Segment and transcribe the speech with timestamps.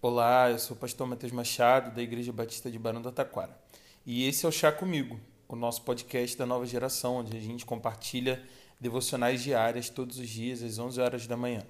[0.00, 3.58] Olá, eu sou o pastor Matheus Machado, da Igreja Batista de Barão do Taquara.
[4.06, 7.66] E esse é o Chá Comigo, o nosso podcast da nova geração, onde a gente
[7.66, 8.40] compartilha
[8.80, 11.64] devocionais diárias todos os dias às 11 horas da manhã.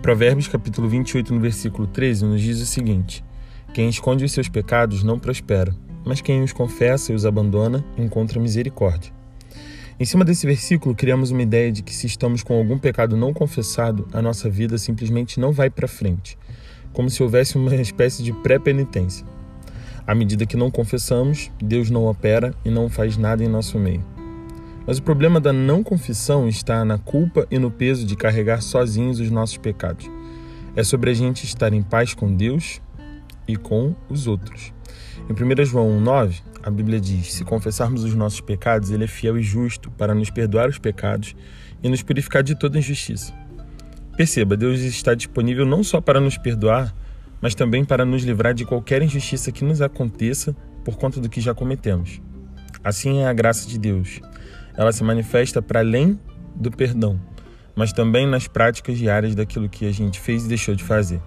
[0.00, 3.22] Provérbios capítulo 28, no versículo 13, nos diz o seguinte:
[3.74, 5.76] Quem esconde os seus pecados não prospera,
[6.06, 9.17] mas quem os confessa e os abandona encontra misericórdia.
[10.00, 13.34] Em cima desse versículo, criamos uma ideia de que se estamos com algum pecado não
[13.34, 16.38] confessado, a nossa vida simplesmente não vai para frente,
[16.92, 19.26] como se houvesse uma espécie de pré-penitência.
[20.06, 24.04] À medida que não confessamos, Deus não opera e não faz nada em nosso meio.
[24.86, 29.18] Mas o problema da não confissão está na culpa e no peso de carregar sozinhos
[29.18, 30.08] os nossos pecados.
[30.76, 32.80] É sobre a gente estar em paz com Deus
[33.48, 34.72] e com os outros.
[35.28, 39.38] Em 1 João 1,9, a Bíblia diz: Se confessarmos os nossos pecados, Ele é fiel
[39.38, 41.34] e justo para nos perdoar os pecados
[41.82, 43.32] e nos purificar de toda injustiça.
[44.16, 46.94] Perceba, Deus está disponível não só para nos perdoar,
[47.40, 51.40] mas também para nos livrar de qualquer injustiça que nos aconteça por conta do que
[51.40, 52.20] já cometemos.
[52.82, 54.20] Assim é a graça de Deus.
[54.76, 56.18] Ela se manifesta para além
[56.54, 57.20] do perdão,
[57.76, 61.20] mas também nas práticas diárias daquilo que a gente fez e deixou de fazer.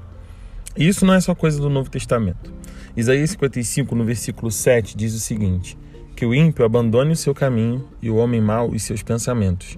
[0.76, 2.54] E isso não é só coisa do Novo Testamento.
[2.96, 5.78] Isaías 55, no versículo 7, diz o seguinte:
[6.16, 9.78] Que o ímpio abandone o seu caminho e o homem mau os seus pensamentos.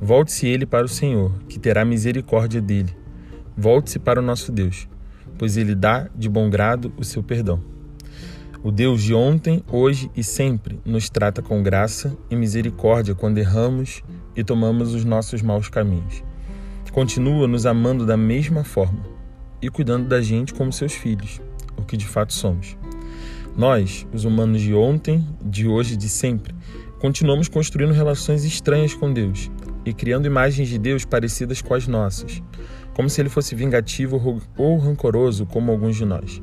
[0.00, 2.94] Volte-se ele para o Senhor, que terá misericórdia dele.
[3.56, 4.86] Volte-se para o nosso Deus,
[5.38, 7.62] pois ele dá de bom grado o seu perdão.
[8.62, 14.02] O Deus de ontem, hoje e sempre nos trata com graça e misericórdia quando erramos
[14.36, 16.22] e tomamos os nossos maus caminhos.
[16.92, 19.00] Continua nos amando da mesma forma
[19.62, 21.40] e cuidando da gente como seus filhos,
[21.80, 22.76] o que de fato somos.
[23.56, 26.54] Nós, os humanos de ontem, de hoje e de sempre,
[27.00, 29.50] continuamos construindo relações estranhas com Deus
[29.84, 32.42] e criando imagens de Deus parecidas com as nossas,
[32.94, 36.40] como se ele fosse vingativo ou rancoroso, como alguns de nós.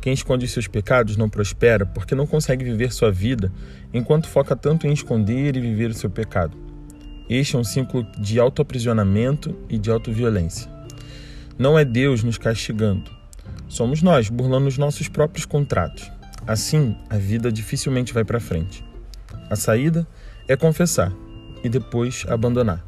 [0.00, 3.52] Quem esconde os seus pecados não prospera porque não consegue viver sua vida
[3.94, 6.56] enquanto foca tanto em esconder e viver o seu pecado.
[7.28, 10.68] Este é um ciclo de autoaprisionamento e de autoviolência.
[11.56, 13.21] Não é Deus nos castigando.
[13.72, 16.12] Somos nós burlando os nossos próprios contratos.
[16.46, 18.84] Assim, a vida dificilmente vai para frente.
[19.48, 20.06] A saída
[20.46, 21.10] é confessar
[21.64, 22.84] e depois abandonar.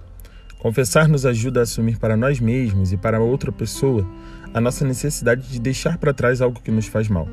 [0.59, 4.07] Confessar nos ajuda a assumir para nós mesmos e para outra pessoa
[4.53, 7.27] a nossa necessidade de deixar para trás algo que nos faz mal.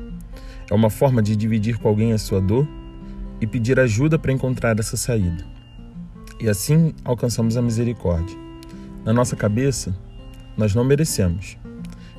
[0.70, 2.66] É uma forma de dividir com alguém a sua dor
[3.38, 5.44] e pedir ajuda para encontrar essa saída.
[6.40, 8.38] E assim alcançamos a misericórdia.
[9.04, 9.94] Na nossa cabeça,
[10.56, 11.58] nós não merecemos.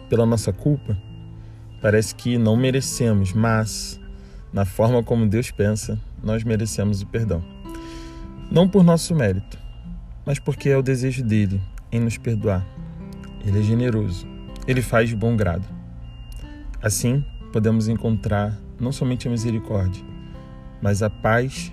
[0.07, 0.95] Pela nossa culpa,
[1.83, 3.99] parece que não merecemos, mas
[4.53, 7.43] na forma como Deus pensa, nós merecemos o perdão.
[8.49, 9.59] Não por nosso mérito,
[10.25, 11.61] mas porque é o desejo dele
[11.91, 12.65] em nos perdoar.
[13.45, 14.25] Ele é generoso,
[14.65, 15.67] ele faz de bom grado.
[16.81, 20.01] Assim, podemos encontrar não somente a misericórdia,
[20.81, 21.69] mas a paz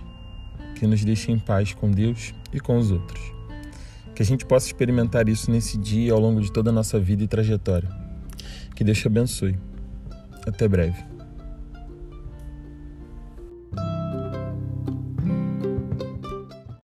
[0.75, 3.23] que nos deixa em paz com Deus e com os outros.
[4.13, 7.23] Que a gente possa experimentar isso nesse dia ao longo de toda a nossa vida
[7.23, 7.89] e trajetória.
[8.75, 9.70] Que Deus te abençoe.
[10.47, 11.10] Até breve.